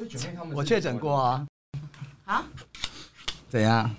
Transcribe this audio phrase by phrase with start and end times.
[0.00, 1.46] 所以九妹他们我确诊过啊。
[2.24, 2.42] 啊？
[3.50, 3.94] 怎样？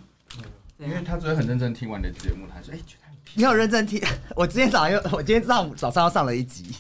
[0.79, 4.01] 因为他昨天很认真听完你的节目，他说：“哎、觉得很你有认真听？
[4.35, 6.73] 我今天早上又，我今天上午早上又上了一集，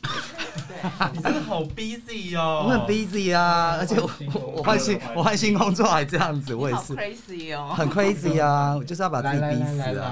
[1.13, 7.75] 你真的好 busy 哦， 我很 busy 啊，而且我我我换新我换新工作还这样子，我也好是 crazy 哦。
[7.77, 10.11] 很 crazy 啊，我就是要把自己逼死啊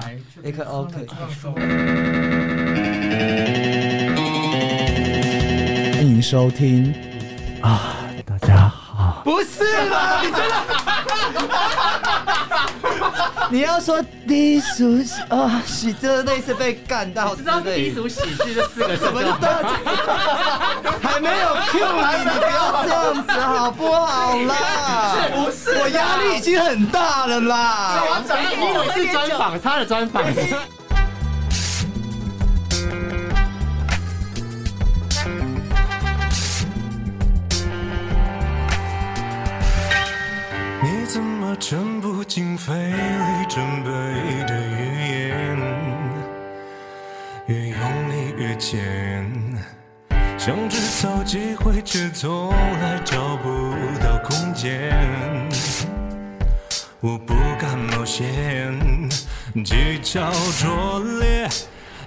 [0.68, 1.56] OK 放松。
[5.96, 6.94] 欢迎收听
[7.64, 7.99] 啊，
[9.30, 10.56] 不是啦，你真的，
[13.52, 19.48] 你要说低俗喜啊，喜这类似被干到之知道，低俗喜剧这四个字什么都
[21.08, 24.56] 还没有 Q 你，你不要这样子好不好啦？
[25.36, 28.02] 不是我压力已经很大了啦。
[28.28, 30.24] 你以为是专访，他的专访。
[41.50, 43.90] 么沉不进肺里准备
[44.46, 45.58] 的语言？
[47.48, 47.80] 越用
[48.12, 49.26] 力越尖，
[50.38, 54.94] 想制造机会，却从来找不到空间。
[57.00, 58.30] 我不敢冒险，
[59.66, 61.50] 技巧拙劣，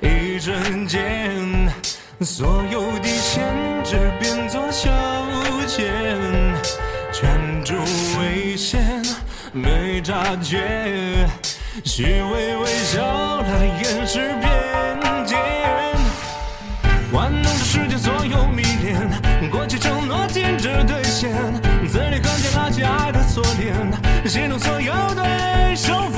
[0.01, 1.69] 一瞬间，
[2.21, 3.43] 所有底线
[3.83, 4.89] 只变作消
[5.67, 5.83] 遣。
[7.13, 7.75] 圈住
[8.21, 9.02] 危险，
[9.55, 11.29] 没察觉，
[11.85, 15.39] 虚伪微笑来掩饰偏见，
[17.13, 21.31] 玩弄着世间所有迷恋，过去承诺坚持兑现，
[21.87, 23.77] 嘴里行间拉起爱的锁链，
[24.27, 26.09] 心中所有对手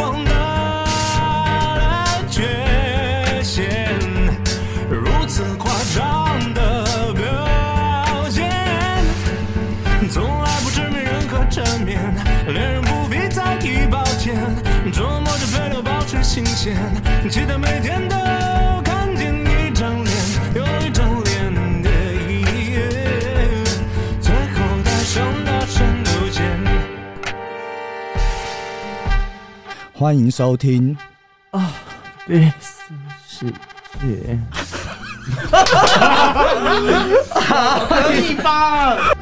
[16.65, 18.17] 持新鲜，期待每天都
[18.83, 20.17] 看见一张脸，
[20.55, 21.91] 又一张脸的
[22.27, 22.89] 一页，
[24.19, 25.87] 最后带上大声
[26.23, 26.43] 邮件。
[29.93, 30.97] 欢迎收听，
[32.27, 32.83] 第四
[33.29, 33.51] 世
[34.01, 34.41] 界，
[37.91, 39.14] 可以吧？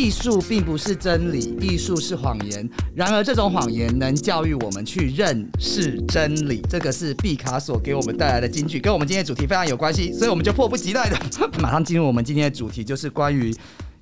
[0.00, 2.66] 艺术并不是真理，艺术是谎言。
[2.94, 6.62] 然而，这种谎言能教育我们去认识真理。
[6.70, 11.18] 这个是毕卡索给我们带来的金句，跟我们今天的主题非常有关系，所以我们就迫不及待的
[11.60, 13.54] 马上进入我们今天的主题，就是关于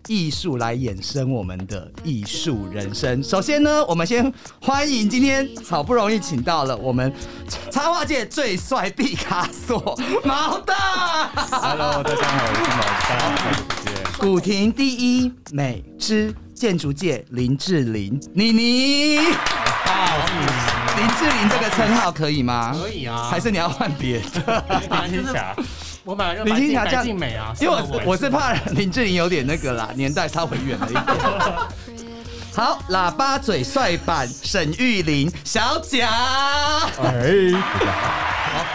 [0.07, 3.23] 艺术来衍生我们的艺术人生。
[3.23, 7.13] 首先呢，我们先欢迎今天好不容易请到了我们
[7.71, 10.75] 插画界最帅毕卡索毛大。
[11.35, 14.19] Hello，大家好，我是毛大。
[14.19, 19.27] 古亭第一美之建筑界林志玲，妮妮，林
[21.17, 22.75] 志玲这个称号可以吗？
[22.75, 24.65] 可以啊，还是你要换别的？
[25.07, 25.55] 林青霞？
[26.09, 31.05] 我本来就林青霞这样白净美啊，因为我是我是怕林志玲有点那个啦，年代稍微远了一点。
[32.57, 36.09] 好，喇叭嘴帅版沈玉琳小贾。
[37.03, 37.13] 哎，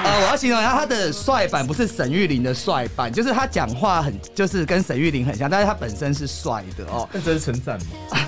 [0.03, 7.09] 呃，我要形容一下他的帅版，不是沈玉琳的帅版，就是他讲话很，就是跟沈玉琳很像，但是他本身是帅的哦。
[7.11, 8.19] 那这是称赞吗？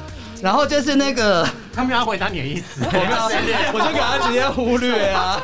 [0.42, 1.48] 然后就是那个。
[1.76, 5.40] 他们要回答你的意思，我没有，我就给他直接忽略啊，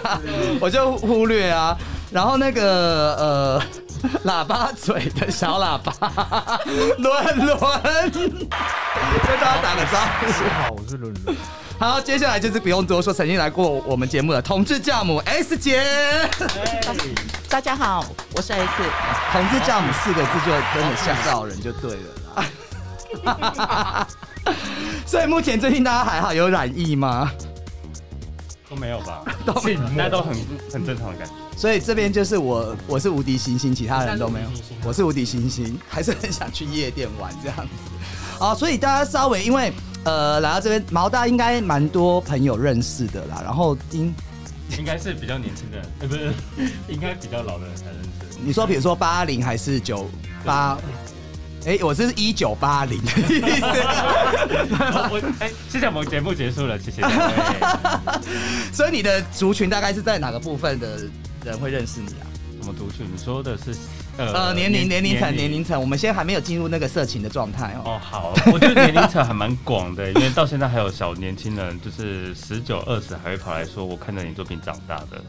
[0.60, 1.78] 我就忽略啊。
[2.12, 3.62] 然后那个呃，
[4.26, 5.94] 喇叭嘴的小喇叭，
[7.00, 7.58] 伦伦，
[8.12, 8.30] 跟
[9.40, 10.28] 大家打个招呼。
[10.50, 11.36] 好，我是伦伦。
[11.80, 15.84] 好，接下来就是不用多说，曾经来过我们节目的同志教母 S 姐。
[17.50, 18.06] 大家好，
[18.36, 18.70] 我是 S。
[19.32, 22.00] 同志教母四个字就真的吓到人就对了
[22.36, 24.08] 啦。
[25.08, 27.32] 所以目前最近大家还好，有染疫吗？
[28.70, 29.24] 都没有吧？
[29.46, 30.36] 都没有大家都很
[30.72, 31.34] 很正常的感觉。
[31.56, 34.48] 所以这边就是我，我是无敌星星，其他人都没有
[34.84, 37.74] 我是无敌星星，还是很想去夜店玩这样子。
[38.40, 39.72] 好，所以大家稍微因为
[40.04, 43.42] 呃来到这边，毛大应该蛮多朋友认识的啦。
[43.44, 44.14] 然后应
[44.80, 46.34] 应该是比较年轻的人，呃，不是，
[46.92, 48.40] 应该比较老的人才认识。
[48.44, 50.10] 你说，比如说八零还是九
[50.44, 50.78] 八？
[51.64, 53.66] 哎，我是一九八零的意思。
[55.14, 57.04] 我哎，谢谢我们节目结束了，谢谢。
[58.74, 61.02] 所以你的族群大概是在哪个部分的
[61.44, 62.28] 人会认识你啊？
[62.62, 63.08] 什么族群？
[63.12, 63.76] 你说的是
[64.18, 67.82] 呃，年龄、年龄层、年龄层，我们现在还没有进入那个色情的状态哦。
[67.86, 75.24] 哦，好，我觉得年龄层还蛮广的，因为到现在还有小年轻人，就是十九、二十还会跑来说我看着你作品长大的，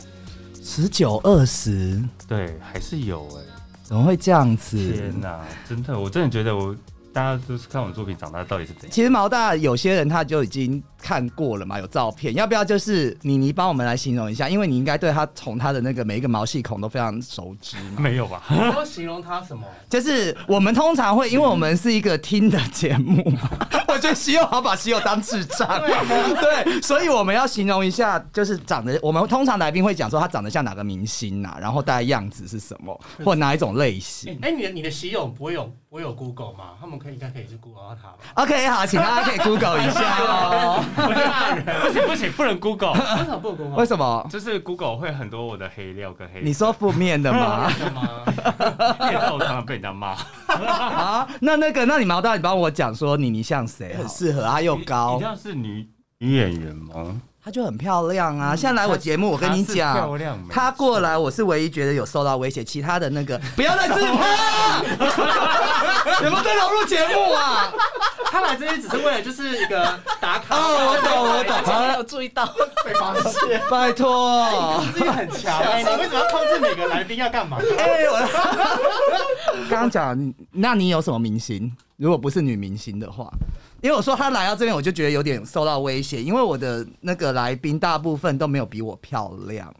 [0.63, 3.43] 十九、二十，对，还是有哎、
[3.83, 4.77] 怎么会这样子？
[4.77, 6.77] 天哪，真的，我真的觉得我
[7.15, 8.91] 大家都是看我作品长大到底是怎样。
[8.91, 14.49] 其实毛大有些人他就已经看过了嘛，有照片，要不要就是妮妮帮我们来形容一下？
[14.49, 17.99] 因为你应该对他从他的那个每一个毛细孔都非常熟知嘛。
[17.99, 18.43] 没有吧？
[18.49, 19.67] 你要形容他什么？
[19.91, 23.51] 就是我们通常会，因为我们是一个听的节目嘛，
[23.89, 25.69] 我觉得喜友好把喜友当智障，
[26.41, 34.39] 对，所以我们要形容一下，就是长得，我们通常来宾会讲说他长得像哪个明星啊，然后大概样子是什么，或哪一种类型。
[34.41, 36.71] 哎，你的你的喜友不会有不会有 Google 吗？
[36.81, 40.85] 他们可以应该可以去 Google 他吧？OK，好，请大家可以 Google 一下哦。
[40.95, 43.77] 不行不行，不能 Google，为什么不能 Google？
[43.77, 44.27] 为什么？
[44.31, 46.43] 就是 Google 会很多我的黑料跟黑。
[46.43, 47.67] 你说负面的吗？
[47.67, 48.03] 为什么？
[49.01, 50.17] 你也知道我常常被人家骂，
[50.49, 53.95] 啊，那那个，那你毛大，你帮我讲说妮妮像谁？
[53.95, 57.21] 很适合，啊又你高你像是女女演员吗？
[57.45, 58.55] 她就很漂亮啊。
[58.55, 64.85] 现在来我节目，我跟你她是漂讲，亮没她过来，我是唯一觉得有受到威胁，其他的那个不要再自拍了，
[66.23, 67.73] 有没有在融入节目啊？
[68.31, 70.57] 他来这边只是为了就是一个打卡。
[70.57, 72.47] 哦，我懂，我懂，好了，没有注意到，
[72.83, 73.13] 被发
[73.47, 74.83] 现， 拜托。
[74.95, 75.61] 自己很强。
[75.61, 77.59] 哎，你为什么要控制每个来宾要干嘛？
[77.77, 78.17] 哎，我
[79.69, 80.17] 刚刚讲，
[80.53, 81.71] 那你有什么明星？
[81.99, 83.31] 如果不是女明星的话，
[83.83, 89.75] 因为我说他来到这边，我就觉得有点受到威胁，因为我的那个来宾大部分都没有比我漂亮，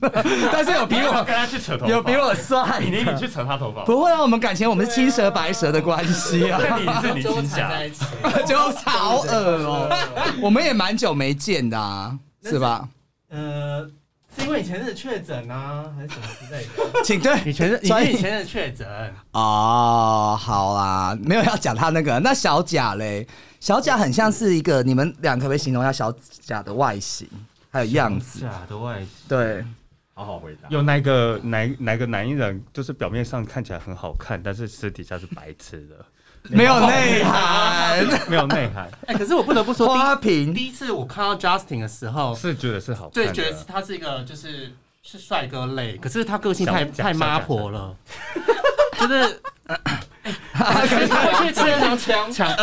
[0.52, 8.04] 但是有比我跟他去扯头发，有比我帅你你去扯他头发，不会啊，我们感情我们是青蛇白蛇的关系啊，那你是你纠青霞缠在一起。
[8.44, 9.28] 就好恶
[9.64, 9.88] 哦、
[10.42, 12.88] 我们也蛮久没见的啊，是吧？
[13.30, 13.88] 呃，
[14.36, 17.02] 是因为以前是确诊啊，还是什么之类的？
[17.04, 18.86] 请对，以前阵，你所以你前是确诊，
[19.32, 22.18] 哦，好啦，没有要讲他那个。
[22.20, 23.26] 那小贾嘞？
[23.60, 27.28] 小贾很像是一个，你们俩可不可以形容一下小贾的外形
[27.70, 28.40] 还有样子？
[28.40, 29.08] 小贾的外形。
[29.28, 29.64] 对，
[30.14, 30.68] 好好回答。
[30.68, 36.04] 有哪个哪哪个男艺人，就是表面上看起来很好看，但是私底下是白痴的，
[36.50, 40.52] 没有内涵，没有内涵，哎，可是我不得不说，花瓶。
[40.52, 44.72] 第一次我看到 Justin 的时候，是觉得是好看对，觉得他是一个就是
[45.02, 47.94] 是帅哥类，可是他个性太太妈婆了，
[48.98, 49.40] 就是。
[50.52, 51.62] 他会去吃
[51.98, 52.56] 抢抢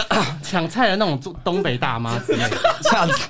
[0.43, 2.57] 抢菜的那种东北大妈之类的。
[2.81, 3.27] 这样子，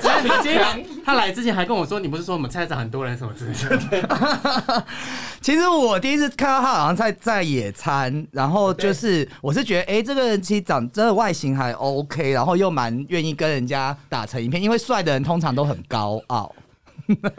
[0.00, 4.84] 只是你今天他来之前还跟我说，你不是说我们菜市场很多人什么之类的？
[5.40, 16.50] 其实我第一次看到他好像在在野餐，然后就是我是觉得，哎、这个人其实长真的外形还 OK，然后又蛮愿意跟人家打成一片，因为帅的人通常都很高傲。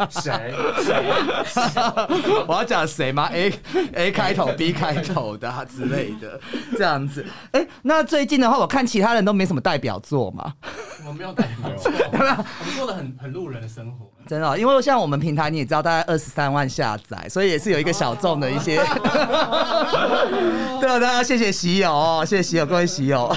[0.10, 0.54] 谁？
[2.48, 3.12] 我要讲谁？
[3.16, 3.54] 吗？A
[3.94, 6.40] A 开头 B 开头的、啊、之类的，
[6.78, 7.26] 这样子。
[7.52, 10.54] 哎、那最近的话，我看其他人都没什么代表作嘛，
[11.08, 14.12] 我没有代表作，我们过得很很路人的生活。
[14.28, 18.78] 真的、因为像我们平台你也知道，大概二十三万下载，所以也是有一个小众的一些。
[20.82, 23.34] 对啊，大家谢谢喜友哦，谢谢喜友，各位喜友。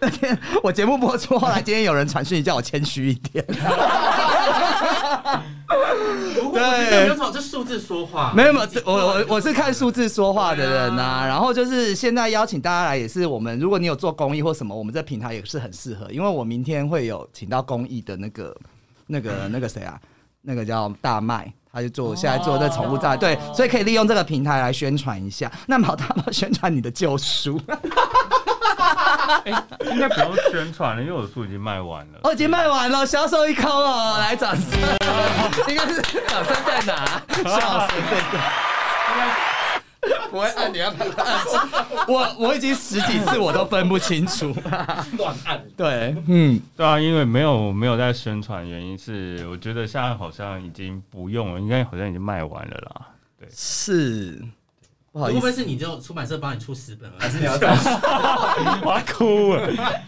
[0.00, 3.46] 那天我节目播出，后来今天有人传讯叫我谦虚一点。
[6.52, 18.56] 对，有种这数字说话，没有没有，我我我是看数字说话的人呐、然后就是现在邀请大家来，也是我们如果你有做公益或什么，我们这平台也是很适合，因为我明天会有请到公益的那个
[19.06, 19.98] 那个那个谁啊，
[20.40, 21.52] 那个叫大麦。
[21.74, 25.50] 他就做现在做的宠物站，对，所以可以利用这个平台来宣传一下。
[25.66, 27.58] 那毛大猫宣传你的旧书，
[29.44, 32.20] 哎，应该不用宣传了，因为我的书已经卖完了。
[32.22, 34.80] 哦，已经卖完了，销售一空哦，来掌声，
[35.68, 37.22] 应该是掌声在哪？
[37.44, 38.42] 笑死这个。
[40.30, 40.96] 不会按，你要按。
[42.08, 44.52] 我我已经十几次我都分不清楚。
[45.18, 45.62] 乱按。
[45.76, 53.08] 对，嗯，对啊，因为没有没有在宣传，原因是我觉得现在好像已经不用了，应该好像已经卖完了啦。
[53.38, 54.40] 对是，
[55.12, 57.68] 不好会意思，不会是你就出版社帮你出十本，还是你要再
[58.82, 59.70] 我要哭了。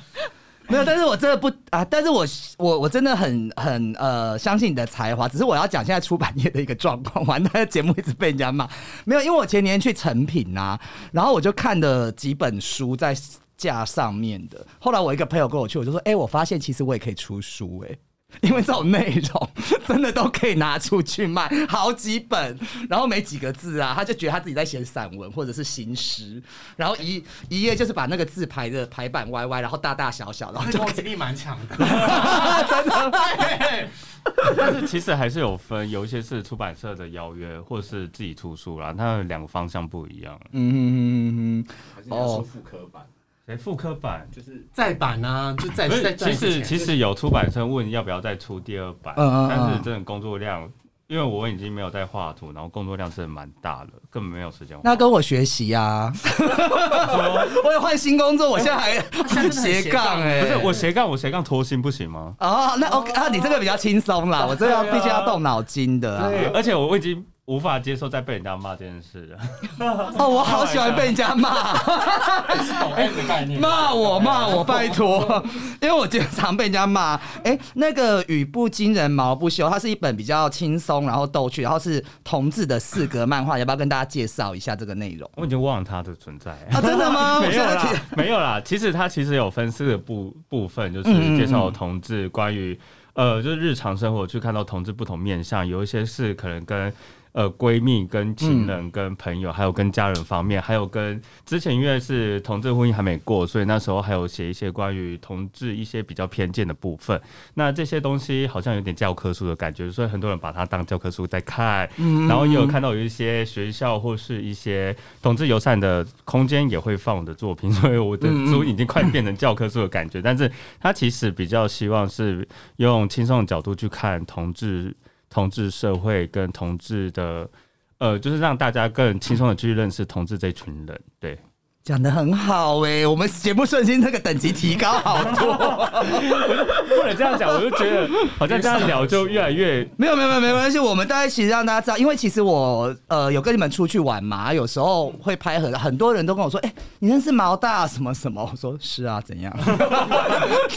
[0.67, 8.67] 没有，但是我真的不啊，但是我我我真的很很呃相信你的才华，只是我要讲现在出版业的一个状况，完蛋，节目一直被人家骂。
[9.05, 10.81] 没有，因为我前年去成品啊，
[11.13, 13.15] 然后我就看了几本书在
[13.59, 17.95] 架上面的，后来我一个朋友跟我去，我就说，哎、我发现其实我也可以出书、哎。
[18.43, 19.51] 因为这种内容
[19.87, 26.43] 真的都可以拿出去卖，好几本，然后没几个字啊，他就觉得他自己在写散文或者是行诗，
[26.77, 31.77] 然后一一页就是把那个字排的排版歪歪，然后大大小小，然后就攻击力蛮强的。
[32.69, 33.89] 真的对
[34.57, 40.41] 但是其实还是有分，有一些是出版社的邀约，或是自己出书啦，那两个方向不一样。
[40.53, 43.03] 嗯嗯嗯嗯还是你要出复刻版？
[43.47, 44.27] 谁复刻版？
[44.33, 50.63] 就是再版啊，就再，再再其实其实有出版社问要不要再出第二版，嗯嗯嗯但是真的工作量，
[51.07, 54.77] 因因为我已经没有在画图，然后工作量真的蛮大的，根本没有时间。
[54.83, 56.13] 那跟我学习呀、
[57.65, 62.35] 我也换新工作，我现在还斜杠哎、不是我斜杠，我斜杠拖薪不行吗？
[62.41, 66.29] 哦，那 OK 啊，你这个比较轻松啦，我这个要对啊必须要动脑筋的啊。
[66.29, 69.39] 对，而且我已经无法接受再被人家骂这件事了。
[70.19, 71.75] 哦，我好喜欢被人家骂，
[73.61, 75.45] 骂我骂我，拜托，
[75.83, 77.21] 因为我经常被人家骂。
[77.45, 85.31] 哎、那个语不惊人毛不休，它是一本比较轻松，然后逗趣，然后是同志的四格漫画，要不要跟大家介绍一下这个内容？
[85.37, 86.53] 我已经忘了它的存在。
[86.73, 87.41] 啊，真的吗？
[87.41, 88.59] 没有啦，没有啦。
[88.65, 92.79] 其实它其实有分四个部部分，就是介绍同志关于
[93.13, 96.91] 呃，就是日常生活去看到同志不同面相，有一些是可能跟
[97.35, 107.21] 呃闺蜜、跟亲人、跟朋友，还有跟家人方面，还有跟之前因为是同志婚姻还没过，所以那时候还有写一些关于同志一些比较偏见的部分。
[107.55, 111.91] 那这些东西好像有点教科书的感觉，所以很多人把它当教科书在看。
[111.97, 120.23] 嗯然后也有看到有一些学校或是一些同志友善的空间也会放我的作品， 所以我的书已经快变成教科书的感觉。
[120.23, 120.49] 但是
[120.79, 124.95] 它其实比较希望是用轻松的角度去看同志、
[125.35, 127.51] 同志社会跟同志的，
[127.99, 131.01] 呃，就是让大家更轻松的去认识同志这群人。
[131.19, 131.37] 对，
[131.85, 135.53] 讲的很好哎、我们节目顺心那个等级提高好多。
[136.89, 148.49] 不能这样讲，我就觉得好像这样聊就越来越没有没有没有没关系，我们大家其实让大家知道，因为其实我呃有跟你们出去玩嘛，有时候会拍很很多人都跟我说，哎、你认识毛大什么什么？
[148.51, 149.55] 我说是啊，怎样？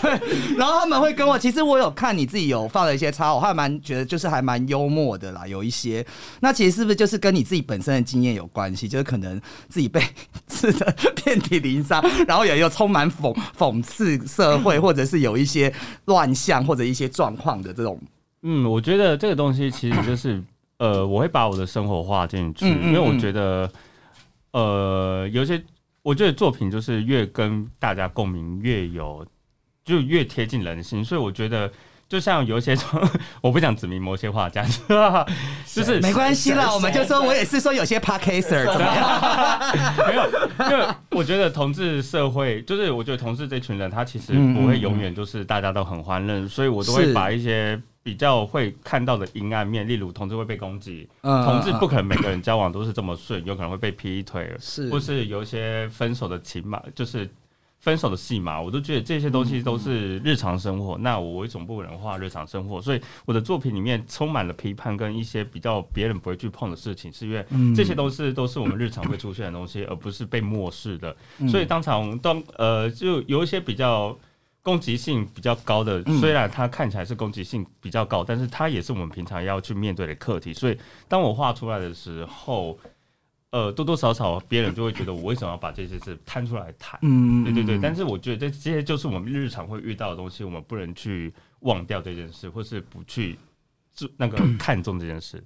[0.01, 0.11] 对，
[0.59, 6.05] 然后他们会跟我，其实我有看你自己有放了一些插，我还蛮觉得就是还蛮幽默的啦，有一些。
[6.41, 8.89] 那其实是不是就是跟你自己本身的经验有关系？
[8.89, 10.01] 就是可能自己被
[10.47, 15.73] 刺 的 遍体鳞伤，然后也有充满讽讽刺社会， 或者是有一些
[16.05, 17.99] 乱象或者一些状况的这种。
[18.41, 20.41] 嗯，我觉得这个东西其实就是，
[20.79, 23.71] 呃，我会把我的生活画进去，嗯嗯因为我嗯觉得，
[24.51, 25.61] 呃，有些
[26.03, 29.25] 我觉得作品就是越跟大家共鸣，越有
[29.83, 31.71] 就越贴近人心，所以我觉得。
[32.09, 32.75] 就像有一些，
[33.41, 34.65] 我不想指明某些画家，
[35.67, 37.99] 就是没关系啦，我们就说我也是说有些
[38.79, 39.61] 么样？
[40.07, 47.07] 没有，因为我觉得同志社会，就是我觉得同志这群人，他其实嗯不会永远就是大家都很欢乐，所以我都是。
[47.07, 54.89] 会把一些比较会看到的阴暗面，例如同志会被攻击，嗯同志不可能每个人交往都是这么顺，有可能会被劈腿，是。
[54.89, 57.29] 或是有一些分手的情码，就是。
[57.79, 60.97] 分手的戏码，我都觉得这些东西都是日常生活。
[60.97, 62.81] 那我为什么不能画日常生活？
[62.81, 71.15] 所以我的作品里面充满了批判跟一些比较别人不会去碰的事情，是因为嗯这些都是都是我们日常会出现的东西，而不是被漠视的。
[71.37, 74.17] 嗯所以当场当呃，就有一些比较
[74.63, 80.51] 攻击性比较高的，嗯虽然它看起来是攻击性比较高，但是它也是我们平常要去面对的课题。
[80.53, 82.77] 所以当我画出来的时候，
[83.57, 86.99] 呃，多多少少别人就会觉得我为什么要把这些事摊出来谈？
[87.01, 93.35] 嗯对对对，但是我觉得这这些就是我们日常会遇到的东西，我们不能去忘掉这件事，或是不去
[93.95, 95.43] 注那个 看重这件事。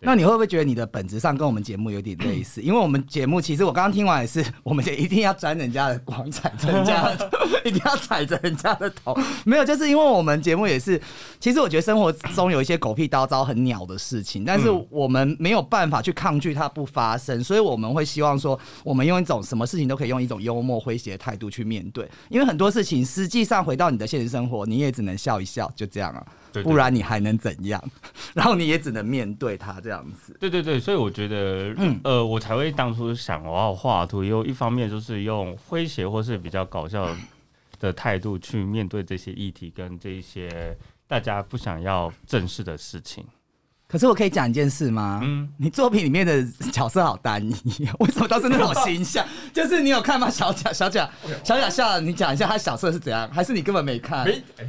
[0.00, 2.60] 那你会不会觉得你的本质上跟我们节目有点类似？
[2.62, 7.30] 因为我们节目其实我刚刚听完也是， 我们就一定要沾人家的光，踩着人家的，
[7.64, 9.16] 一定要踩着人家的头。
[9.44, 11.00] 没有，就是因为我们节目也是，
[11.40, 26.24] 其实我觉得生活中有一些狗屁叨叨、很鸟的事情，但是嗯我们没有办法去抗拒它不发生，所以我们会希望说，我们用一种什么事情都可以用一种幽默诙谐的态度去面对，因为很多事情实际上回到你的现实生活，你也只能笑一笑，就这样啊。
[26.62, 27.82] 不然你还能怎样？
[28.34, 30.36] 然后你也只能面对他这样子。
[30.40, 37.08] 对对对，所以我觉得，嗯呃，我才会当初想我要画图，有一方面就是用诙谐或是比较搞笑
[37.80, 43.24] 的态度去面对这些议题跟这一些大家不想要正视的事情。
[43.86, 45.20] 可是我可以讲一件事吗？
[45.24, 49.26] 嗯，你作品里面的角色好单一，为什么都是那种形象？
[49.54, 50.28] 就是你有看吗？
[50.28, 51.08] 小贾，小贾，
[51.42, 53.26] 小贾笑了，你讲一下他角色是怎样？
[53.32, 54.26] 还是你根本没看？
[54.26, 54.66] 没，哎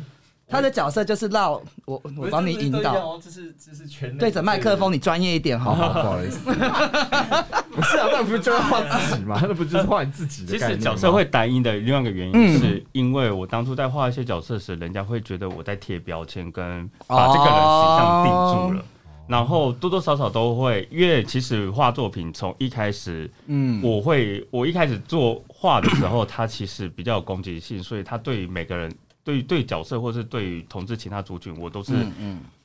[0.49, 5.93] 他的角色就是绕我，我帮你引导，，这是这是全对着麦克风，你专业一点好不好？
[5.93, 6.39] 不好意思，
[7.71, 9.39] 不是啊，那不就是画自己吗？
[9.47, 12.59] 那不就是画你自己的其实角色会单一的另外一个原因，嗯。
[12.59, 18.85] 是因为我当初在画一些角色时，人家会觉得我在贴标签，跟把这个人形象定住了。
[19.27, 28.91] 然后多多少少都会，因为其实画作品从一开始，嗯，我会我一开始做画的时候，它其实比较有攻击性，所以他对于每个人，
[29.29, 31.93] 对于对角色或是对于同志其他族群，我都是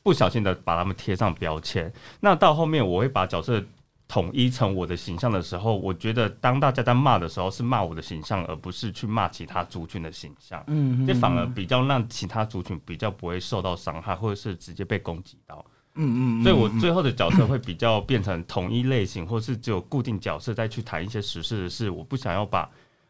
[0.03, 1.93] 不小心的把他们贴上标签。
[2.21, 3.63] 那到后面我会把角色
[4.09, 10.65] 统一成我的形象的时候，我觉得当大家在骂的时候，是骂我的形象，而不是去骂其他族群的形象。
[10.69, 15.63] 嗯这反而比较让其他族群比较不会受到伤害，或者是直接被攻击到。
[15.97, 21.91] 嗯嗯，所以我最后的角色会比较变成统一类型，或是只有固定角色再去谈一些实事的事。
[21.91, 22.69] 我不想要把，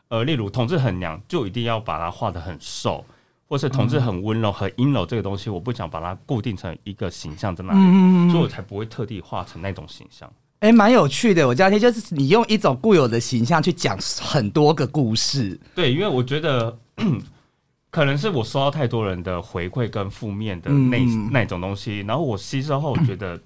[0.08, 3.04] 呃，例如同志很娘，就一定要把它画的很瘦，
[3.48, 10.30] 或是同志很温柔、很阴柔这个东西，我不想把它固定成一个形象在那里，嗯所以我才不会特地画成那种形象。
[10.60, 11.46] 哎，蛮有趣的。
[11.46, 15.60] 我家天就是你用一种固有的形象去讲很多个故事。
[15.74, 16.74] 对，因为我觉得
[17.90, 21.28] 可能是我收到太多人的回馈跟负面的那、嗯。
[21.30, 23.38] 那种东西，然后我吸收后，我觉得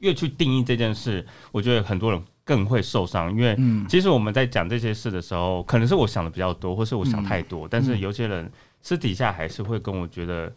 [0.00, 3.86] 越去定义这件事，我觉得很多人更会受伤，因为嗯。
[3.88, 10.52] 其实我们在讲这些事的时候，可能是我想的比较多，或是我想太多，但是有些人私底下还是会跟我觉得。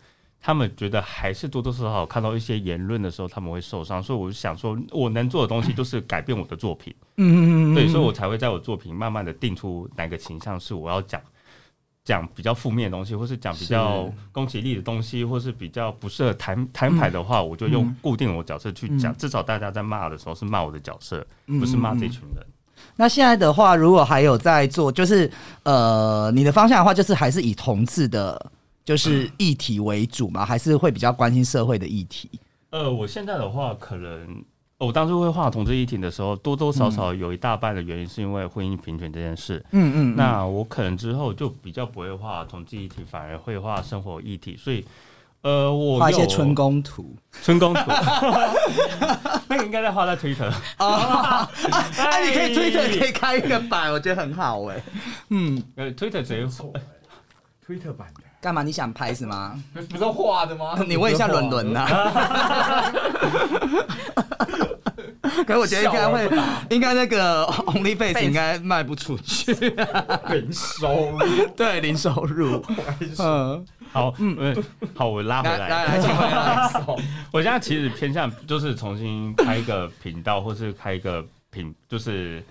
[0.45, 6.93] 他们觉得还是多多少少看到一些言论的时候，他们会受伤，所以我就想说，我能做的东西就是改变我的作品。
[7.15, 8.11] 嗯嗯嗯对，所以我。
[8.11, 11.21] 才会在我作品慢慢的定出哪个倾向是我要讲
[12.03, 19.15] 讲比较负面的东西，或是讲比较攻击力的东西，或是比较不适合谈谈牌的话，我就用固定我角色去讲，嗯。
[19.17, 22.45] 至少大家在骂的时候是骂我的角色，嗯不是骂这群人。
[22.95, 25.29] 那现在的话，如果还有在做，就是
[25.63, 28.51] 呃，你的方向的话，就是还是以同志的，
[28.85, 32.29] 就是议题为主嘛，还是会比较关心社会的议题？
[32.69, 34.43] 呃，我现在的话，可能
[34.77, 39.63] 我当初会画同志议题的时候，多多少少有一大半的原因是因为婚姻平权这件事。
[39.71, 44.85] 嗯嗯那我可能之后就比较不会画同志议题，反而会画生活议题，所以。
[45.43, 47.81] 呃，我画一些春宫图春宫图，
[49.49, 50.49] 那个应该在画在 Twitter。
[50.77, 51.49] 啊，
[51.97, 54.81] 哎，你可以推特可以开一个版，我觉得很好哎。
[55.29, 56.47] 嗯，呃，Twitter 直接
[57.65, 58.63] 推特版的，干嘛？
[58.63, 59.61] 你想拍是吗？
[59.89, 60.77] 不是画的吗？
[60.87, 61.85] 你问一下伦伦呐。
[65.45, 66.29] 可是我觉得应该会，
[66.69, 69.53] 应该那个 OnlyFace 应该卖不出去，
[70.29, 72.63] 零收入，对零收入。
[73.19, 74.63] 嗯，好，嗯，
[74.95, 75.69] 好，我拉回来来。
[75.69, 76.71] 来来，请回来。
[77.31, 82.43] 我现在其实偏向就是重新开一个频道，或是开一个品，就是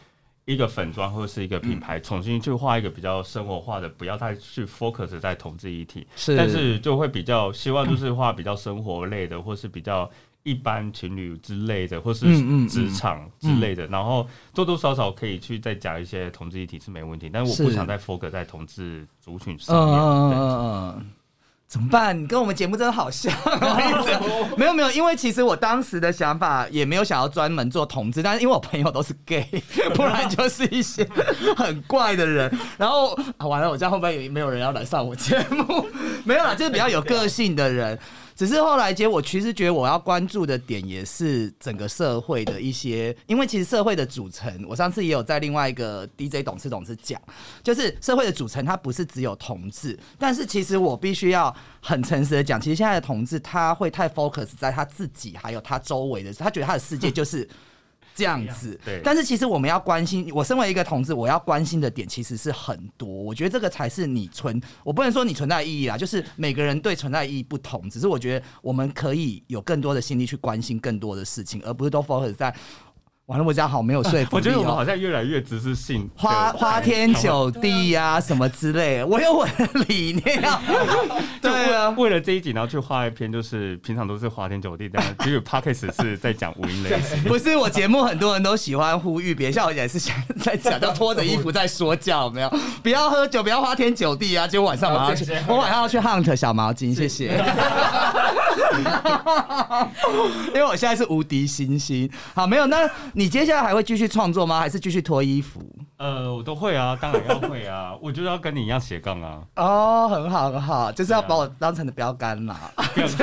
[0.45, 10.09] 一个粉妆或是一个品牌，重新去画一个比较生活化的，不要再去 focus 在同志议题，是但是就会比较希望就是画比较生活类的，或是比较。
[10.45, 12.27] 一般情侣之类的，或是
[12.67, 21.07] 职场之类的，然后多多少少可以去再讲一些同志议题是没问题，但是我不想再 focus 在同志族群嗯上面。
[21.73, 22.23] 怎么办？
[22.23, 23.33] 你跟我们节目真的好像，
[24.59, 29.49] 没有没有，因为其实我当时的想法也没有想要专门做同志，但是因为我朋友都是 gay，
[29.95, 31.09] 不然就是一些
[31.57, 32.55] 很怪的人。
[32.77, 35.87] 然后、啊、完了，我这样会不会没有人要来上我节目？
[36.25, 37.99] 没有啦，就是比较有个性的人。
[38.35, 47.21] 只是后来，结果其实觉得我要关注的点也是整个社会的一些，因为其实社会的组成，我上次也有在另外一个 DJ 董事董事讲，
[47.63, 57.49] 就是社会的组成它不是只有同志，但是其实我必须要很诚实的讲，其实现在的同志他会太 focus 在他自己还有他周围的，他觉得他的世界就是。
[58.15, 63.09] 这样子，对但是其实我们要关心，我身为一个同志，我要关心的点其实是很多。
[63.09, 67.89] 我觉得这个才是你存，我不能说你存在意义啦，就是每个人对存在意义不同。
[67.89, 72.55] 只是我觉得我们可以有更多的心力去关心更多的事情，而不是都 focus 在。
[73.33, 74.29] 完了，我这样好没有说服力、哦。
[74.33, 80.61] 我觉得我们好像越来越只是性花花天酒地呀、什么之类的，我有我的理念啊。
[81.41, 87.23] 对啊， 为了这一集，然后去画一篇，就是平常都是花天酒地，但结果 podcast 是在讲无音类型。
[87.25, 92.53] 不是我节目很多人都喜欢呼吁，别像我也是想在讲，要拖着衣服在说教，没有？
[92.83, 94.47] 不要喝酒，不要花天酒地啊！
[94.47, 97.33] 结果晚上我要去，我晚上要去 hunt 小毛巾，谢谢。
[100.49, 102.11] 因为我现在是无敌星星。
[102.35, 104.61] 好，没有，那你接下来还会继续创作吗？
[104.61, 105.61] 还是继续脱衣服？
[105.99, 109.41] 呃，我都会啊，当然要会啊， 我就要跟你一样斜杠啊。
[109.57, 113.23] 哦，很好很好，就是要把我当成的标杆啦， 就是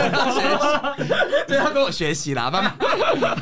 [1.55, 2.73] 要跟我学习啦，慢慢。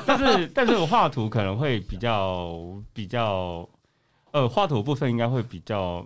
[0.06, 2.58] 但是，但是我画图可能会比较
[2.94, 3.68] 比较，
[4.32, 6.06] 呃，画图部分应该会比较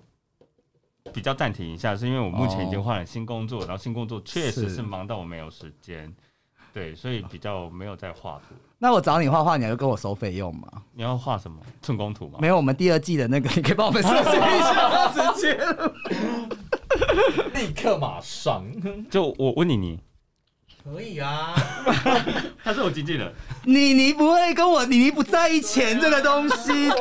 [1.13, 6.13] 比较暂停一下，是因为我目前已经换了新工作，然后新工作确实是是忙到我没有时间，
[6.73, 8.55] 对，所以比较没有在画图。
[8.77, 10.67] 那我找你画画，你还会跟我收费用吗？
[10.93, 12.39] 你要画什么寸工图吗？
[12.41, 15.57] 没有，我们第二季的那个，你可以帮我们设计一下，时间。
[17.53, 18.63] 立刻马上，
[19.09, 19.99] 就我问你，你
[20.83, 21.53] 可以啊，
[22.63, 23.31] 他是我经纪人，
[23.63, 26.95] 你你不会跟我，你你不在意钱这个东西的。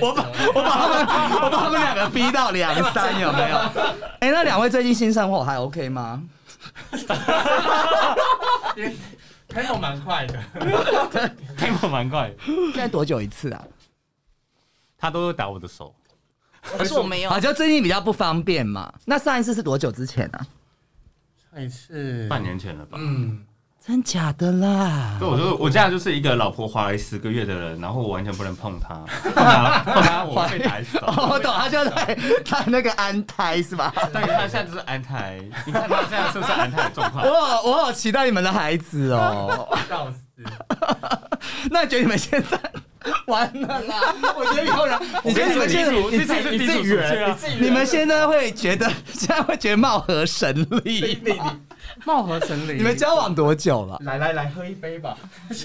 [0.00, 1.06] 我把我把他们
[1.42, 3.56] 我把他们两个逼到两三，有没有？
[4.20, 6.22] 哎、那两位最近新生活还 OK 吗
[9.48, 10.38] ？tempo 蛮快的
[11.56, 12.30] ，tempo 蛮快，
[12.74, 13.64] 现在多久一次啊？
[14.98, 15.94] 他都会打我的手。
[16.76, 18.92] 可是我没有好，，就最近比较不方便嘛。
[19.06, 20.46] 那上一次是多久之前啊？
[21.52, 22.98] 上一次半年前了吧？
[23.00, 23.40] 嗯，
[23.84, 25.16] 真假的啦？
[25.18, 28.94] 对，我说我这样就是一个老婆怀了十个月的人，然后我完全不能碰她，
[29.32, 30.98] 碰她碰她我会被打死。
[31.02, 33.92] 哦，我懂，他就在他那个安胎是吧？
[34.12, 37.24] 对，她现在就是安胎，你看他现在是不是安胎的状况？
[37.26, 39.68] 我好我好期待你们的孩子哦。
[39.88, 40.18] 笑死！
[41.70, 42.58] 那你觉得你们现在
[43.26, 44.14] 完了啦？
[44.36, 51.56] 我觉得以后人，你觉得你们现在你自己你自己圆，你们现在会觉得 现在会觉得貌合神离吗？
[52.04, 52.74] 貌合神离。
[52.74, 53.98] 你们交往多久了？
[54.04, 55.16] 来来来，喝一杯吧。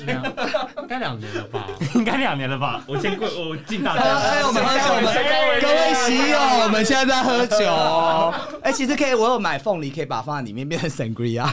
[0.06, 0.24] 两
[0.78, 1.68] 应该两年了吧？
[1.96, 2.82] 应该两年了吧？
[2.88, 4.16] 我先过，我敬大哎，家。
[4.18, 5.14] 哎我们喝酒，我们
[5.62, 8.34] 各位喜友，我们现在在喝酒哦。
[8.62, 11.46] 哎，其实可以，我有买凤梨，可以把它放在里面变成 sangria。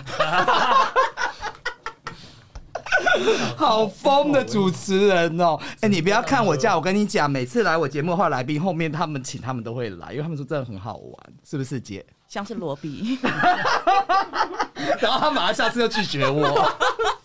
[3.56, 5.58] 好疯的主持人哦！
[5.80, 11.16] 哎，你不要看我这样，我跟你讲，每次来我节目的话，来宾后面他们请他们都会来，因为他们说真的很好玩，
[11.48, 12.04] 是不是姐？
[12.28, 13.18] 像是罗比，
[15.00, 16.70] 然后他马上下次又拒绝我，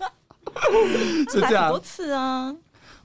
[1.32, 2.54] 是这样很多次啊。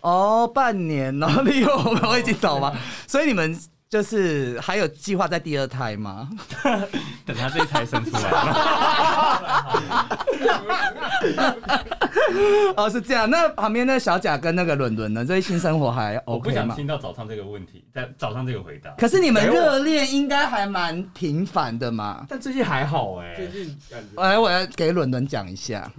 [0.00, 2.72] 哦，半年哦，你有我们一起走吗？
[3.06, 3.54] 所以你们
[3.90, 6.30] 就是还有计划在第二胎吗？
[7.26, 8.30] 等他这一胎生出来，
[12.76, 13.28] 哦，是这样。
[13.28, 15.24] 那旁边那小贾跟那个伦伦呢？
[15.24, 16.54] 这些新生活还我不 OK 吗？
[16.68, 18.92] 想听到早上这个问题，在早上这个回答。
[18.92, 22.24] 可是你们热恋应该还蛮频繁的嘛？
[22.28, 25.90] 但最近还好哎、最近感觉来，我要给伦伦讲一下。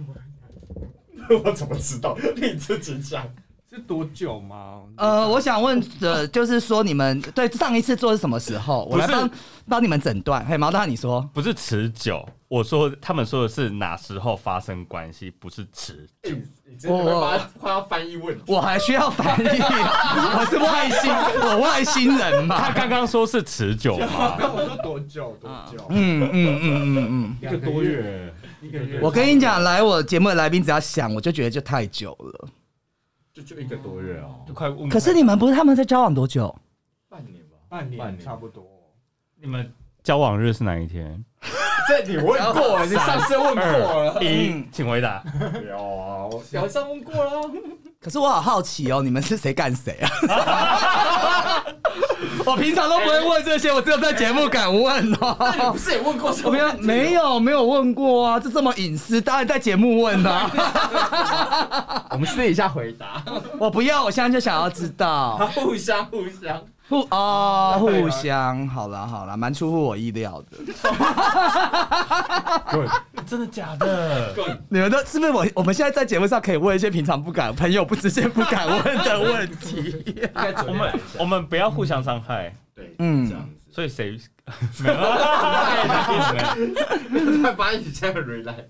[1.44, 2.16] 我怎么知道？
[2.36, 3.22] 你自己讲。
[3.72, 4.82] 是多久吗？
[4.96, 8.84] 呃，我想问的 就是说，你们对上一次做是什么时候？
[8.90, 9.30] 我来帮
[9.66, 10.44] 帮你们诊断。
[10.44, 16.30] 嘿，毛大，你说不是持久，我说他们说的是哪时候发生关系，不是持久。
[16.68, 18.42] 你真的把它快要翻译问题？
[18.46, 21.10] 我还需要翻译， 我是外星，
[21.48, 22.74] 我外星人嘛他嘛？
[22.74, 24.36] 刚刚说是持久嘛？
[24.52, 25.34] 我说多久？
[25.40, 25.86] 多久？
[25.88, 27.36] 嗯嗯嗯嗯嗯。
[27.40, 28.34] 一个多月。
[28.60, 29.00] 一个月。
[29.02, 32.48] 我跟你讲，来我节目的来宾只要想，我就觉得就太久了。
[33.32, 34.88] 就就一个多月哦，就快问。
[34.88, 36.54] 可是你们不是他们在交往多久？
[37.08, 38.64] 半年吧，半年半年差不多。
[39.40, 41.24] 你们交往日是哪一天？
[41.88, 44.20] 这你问过，你上次问过了。
[44.70, 45.24] 请回答。
[45.66, 47.50] 有啊，我表上问过了。
[48.02, 51.62] 可是我好好奇哦，你们是谁干谁啊？
[52.44, 55.72] 我平常都不会问这些，我只有在节目敢问哦。
[55.72, 60.50] 不是也问过什么没有没有没有问过啊，这这么隐私，当然在节目问啊。
[62.10, 63.22] 我们私底下回答，
[63.58, 65.36] 我不要，我现在就想要知道。
[65.54, 66.60] 互相互相。
[66.92, 70.58] 互哦，互相，好了好了，蛮出乎我意料的。
[73.26, 74.34] 真的假的？
[74.68, 75.46] 你们都是不是我？
[75.54, 80.04] 我们现在在节目上可以问一些平常不敢、朋友不直接不敢问的问题。
[80.66, 82.71] 我们我们不要互相伤害，对，
[83.02, 83.50] 嗯这样子。
[83.74, 84.18] 所以谁
[84.82, 84.96] 没有？
[87.38, 88.64] 没有把你现在 relax。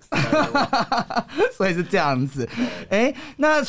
[1.56, 2.48] 所以是这样子。
[2.88, 3.60] 哎、那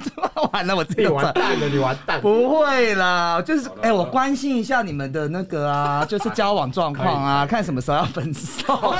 [0.52, 2.18] 完了，我自己完蛋了，你完蛋。
[2.22, 8.94] 不会啦，就是哎、我关心一下你们的那个啊，就是交往状况啊，看什么时候要分手。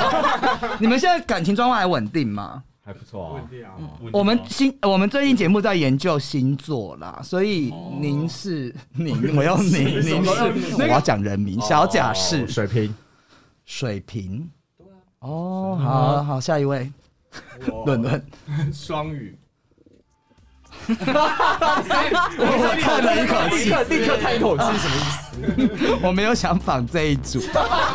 [0.79, 2.63] 你们现在感情状况还稳定吗？
[2.89, 3.45] 还不错啊。
[4.11, 7.71] 我们星，我们最近节目在研究星座啦，所以
[8.01, 12.95] 您是您，我要您， 您是，我要讲人名，小贾是哦水瓶，
[13.67, 14.49] 水瓶。
[15.19, 16.91] 哦，好好，下一位，
[17.85, 18.27] 伦伦，
[18.73, 19.37] 双语，
[20.89, 25.99] 我叹了一口气，立刻叹一口气，什么意思？
[26.03, 27.41] 我没有想仿这一组，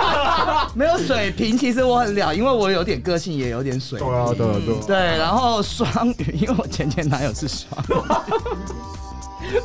[0.75, 4.07] 没有水平，其实我很了，因为我有点个性，也有点水平。
[4.07, 4.79] 对啊，对啊，对啊。
[4.87, 7.93] 对，然后双鱼，因为我前前男友是双鱼。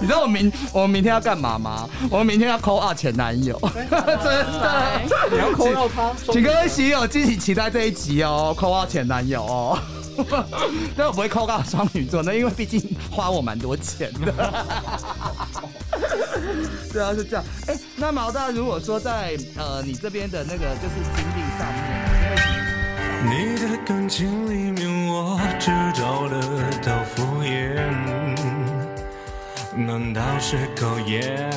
[0.01, 1.89] 你知道我明我们明天要干嘛吗？
[2.11, 5.01] 我们明天要 call out 前男友， 真的。
[5.31, 9.79] 你要扣到他，请各位喜友敬请期待这一集哦，call out 前男友哦。
[10.97, 14.33] 但我不会 call out 双鱼座，那因为毕竟花我蛮多钱的。
[16.93, 17.45] 对啊，是这样。
[17.67, 21.87] 哎、那毛大，如果说在呃你这边的那个就是经历上面，
[23.25, 26.41] 因为你的感情里面，我只找得
[26.83, 27.77] 到敷衍，
[29.77, 31.51] 难道是考验？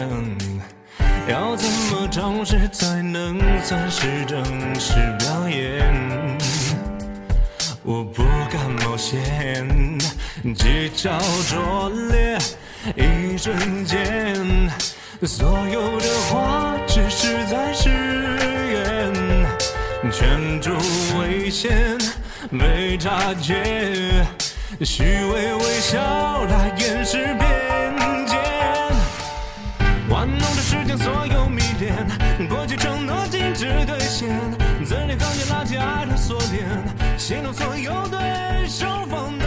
[1.27, 4.43] 要怎么尝试才能算是正
[4.79, 6.37] 式表演？
[7.83, 8.23] 我不
[9.01, 9.25] 敢
[9.63, 9.97] 冒
[10.51, 11.17] 险，几招
[11.49, 12.37] 拙劣，
[12.95, 14.69] 一瞬间，
[15.23, 17.89] 所有的话只是在誓
[18.71, 19.11] 言。
[20.11, 20.71] 圈住
[21.19, 21.97] 危险，
[22.51, 24.25] 没察觉，
[24.83, 28.35] 虚伪微笑来掩饰边界。
[30.09, 31.95] 玩弄着时间所有迷恋，
[32.49, 34.29] 过去承诺禁止兑现，
[34.85, 36.67] 怎料刚也拉起爱的锁链，
[37.21, 39.40] 心中所有对手放。